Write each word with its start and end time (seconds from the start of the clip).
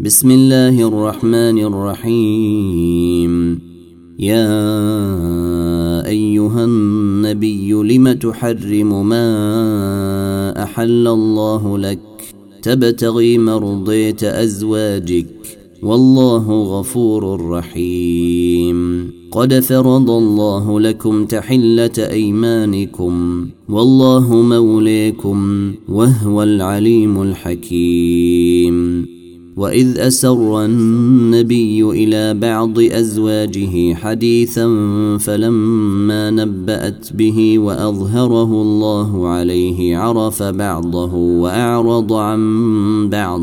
بسم 0.00 0.30
الله 0.30 0.88
الرحمن 0.88 1.58
الرحيم. 1.58 3.60
يا 4.18 4.46
أيها 6.06 6.64
النبي 6.64 7.72
لم 7.72 8.12
تحرم 8.12 9.08
ما 9.08 10.62
أحل 10.62 11.08
الله 11.08 11.78
لك؟ 11.78 12.00
تبتغي 12.62 13.38
مرضية 13.38 14.16
أزواجك. 14.22 15.26
والله 15.82 16.62
غفور 16.62 17.50
رحيم. 17.50 19.10
قد 19.32 19.60
فرض 19.60 20.10
الله 20.10 20.80
لكم 20.80 21.24
تحلة 21.24 21.92
أيمانكم. 21.98 23.46
والله 23.68 24.42
موليكم 24.42 25.72
وهو 25.88 26.42
العليم 26.42 27.22
الحكيم. 27.22 28.83
واذ 29.56 29.98
اسر 29.98 30.64
النبي 30.64 31.82
إلى 31.82 32.34
بعض 32.34 32.78
ازواجه 32.78 33.94
حديثا 33.94 34.66
فلما 35.20 36.30
نبات 36.30 37.12
به 37.12 37.58
واظهره 37.58 38.62
الله 38.62 39.28
عليه 39.28 39.96
عرف 39.96 40.42
بعضه 40.42 41.14
واعرض 41.14 42.12
عن 42.12 42.40
بعض 43.10 43.42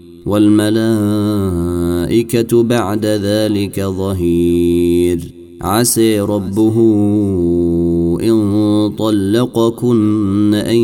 والملائكة 0.25 1.43
بعد 2.63 3.05
ذلك 3.05 3.79
ظهير. 3.79 5.41
عسى 5.61 6.19
ربه 6.19 6.75
إن 8.23 8.91
طلقكن 8.97 10.53
أن 10.53 10.75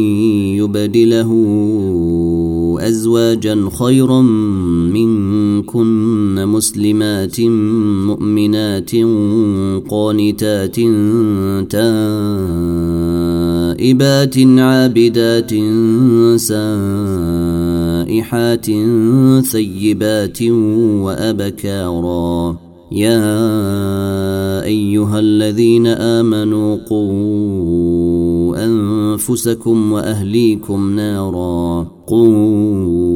يبدله 0.62 1.34
أزواجا 2.80 3.70
خيرا 3.80 4.22
منكن 4.92 6.46
مسلمات 6.48 7.42
مؤمنات 8.08 8.92
قانتات 9.90 10.80
تائبات 13.78 14.38
عابدات 14.38 15.50
سائحات 18.10 18.66
ثيبات 19.46 20.42
وابكارا 21.04 22.58
يا 22.92 24.64
ايها 24.64 25.20
الذين 25.20 25.88
امنوا 25.88 26.78
قوا 26.90 28.66
انفسكم 28.66 29.92
واهليكم 29.92 30.96
نارا 30.96 31.88
قوا 32.08 33.07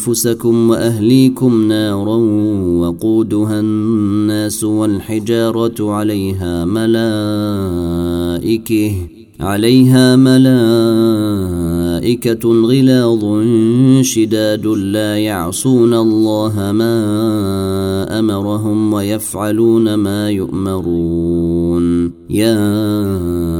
أنفسكم 0.00 0.70
وأهليكم 0.70 1.68
نارا 1.68 2.16
وقودها 2.80 3.60
الناس 3.60 4.64
والحجارة 4.64 5.92
عليها 5.92 6.64
ملائكة 6.64 8.00
عليها 9.40 10.16
ملائكة 10.16 10.48
غلاظ 12.44 13.44
شداد 14.00 14.66
لا 14.66 15.18
يعصون 15.18 15.94
الله 15.94 16.72
ما 16.72 18.18
أمرهم 18.18 18.92
ويفعلون 18.92 19.94
ما 19.94 20.30
يؤمرون. 20.30 22.12
يا 22.30 23.59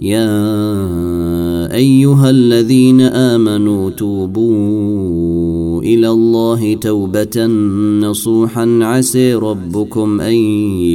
يا 0.00 1.74
أيها 1.74 2.30
الذين 2.30 3.00
آمنوا 3.00 3.90
توبوا 3.90 5.82
إلى 5.82 6.10
الله 6.10 6.74
توبة 6.74 7.46
نصوحا. 8.00 8.78
عسى 8.82 9.34
ربكم 9.34 10.20
أن 10.20 10.34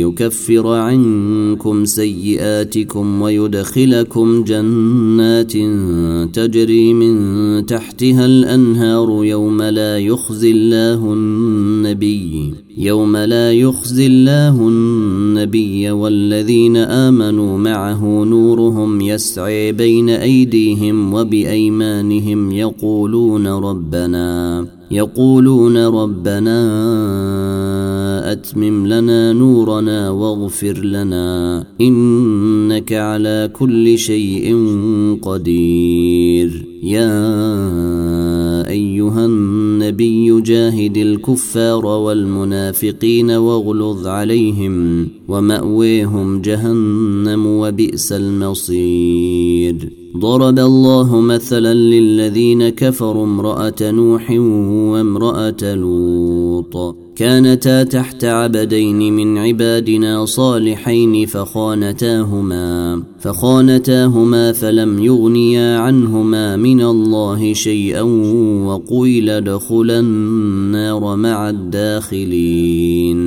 يكفر 0.02 0.68
عنكم 0.68 1.86
سيئاتكم 1.86 3.22
ويدخلكم 3.22 4.44
جنات 4.44 5.52
تجري 6.36 6.94
من 6.94 7.66
تحتها 7.66 8.26
الأنهار 8.26 9.26
يوم 9.26 9.62
لا 9.62 9.98
يخزي 9.98 10.52
الله 10.52 11.14
النبي 11.14 12.54
يوم 12.78 13.18
لا 13.18 13.52
يخزي 13.54 14.08
الله 14.08 14.68
النبي 14.68 15.92
والذين 15.92 16.78
آمنوا 16.78 17.58
معه 17.58 18.24
نورهم 18.24 18.91
يسعي 19.00 19.72
بين 19.72 20.10
ايديهم 20.10 21.14
وبايمانهم 21.14 22.52
يقولون 22.52 23.48
ربنا 23.48 24.68
يقولون 24.92 25.78
ربنا 25.78 26.62
اتمم 28.32 28.88
لنا 28.88 29.34
نورنا 29.34 30.10
واغفر 30.10 30.78
لنا 30.78 31.64
انك 31.82 32.94
على 32.94 33.50
كل 33.54 33.98
شيء 33.98 34.58
قدير. 35.22 36.68
يا 36.84 37.12
أيها 38.68 39.26
النبي 39.26 40.42
جاهد 40.42 40.98
الكفار 40.98 41.86
والمنافقين 41.86 43.32
واغلظ 43.32 44.08
عليهم 44.08 45.08
ومأويهم 45.28 46.42
جهنم 46.42 47.46
وبئس 47.48 48.12
المصير. 48.12 49.90
ضرب 50.18 50.60
الله 50.60 51.22
مثلا 51.22 51.74
للذين 51.74 52.70
كفروا 52.70 53.24
امرأة 53.24 53.76
نوح 53.82 54.32
وامرأة 54.92 55.76
لوط. 55.76 56.96
كانتا 57.22 57.84
تحت 57.84 58.26
عبدين 58.26 59.14
من 59.14 59.38
عبادنا 59.38 60.26
صالحين 60.26 61.26
فخانتاهما 61.26 63.04
فخانتاهما 63.20 64.52
فلم 64.52 65.04
يغنيا 65.04 65.78
عنهما 65.78 66.56
من 66.56 66.82
الله 66.82 67.54
شيئا 67.54 68.02
وقيل 68.66 69.30
ادخلا 69.30 70.00
النار 70.00 71.16
مع 71.16 71.50
الداخلين. 71.50 73.22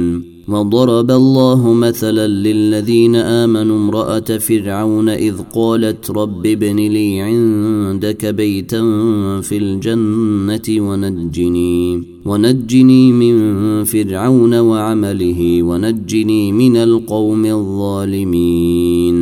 وضرب 0.49 1.11
الله 1.11 1.73
مثلا 1.73 2.27
للذين 2.27 3.17
آمنوا 3.17 3.77
امرأة 3.77 4.21
فرعون 4.21 5.09
إذ 5.09 5.35
قالت 5.55 6.11
رب 6.11 6.47
ابن 6.47 6.77
لي 6.77 7.21
عندك 7.21 8.27
بيتا 8.27 8.81
في 9.41 9.57
الجنة 9.57 10.89
ونجني 10.89 12.03
ونجني 12.25 13.13
من 13.13 13.84
فرعون 13.85 14.55
وعمله 14.55 15.63
ونجني 15.63 16.53
من 16.53 16.77
القوم 16.77 17.47
الظالمين. 17.47 19.15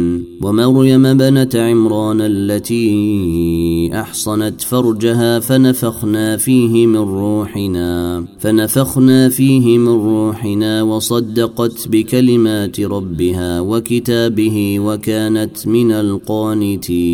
ومريم 0.42 1.14
بنة 1.14 1.48
عمران 1.54 2.20
التي 2.20 3.90
أحصنت 3.94 4.60
فرجها 4.60 5.40
فنفخنا 5.40 6.36
فيه 6.36 6.86
من 6.86 6.96
روحنا 6.96 8.24
فنفخنا 8.38 9.28
فيه 9.28 9.78
من 9.78 9.88
روحنا 9.88 10.82
وصدقت 10.82 11.88
بكلمات 11.88 12.80
ربها 12.80 13.60
وكتابه 13.60 14.80
وكانت 14.80 15.66
من 15.66 15.92
القانتين. 15.92 17.12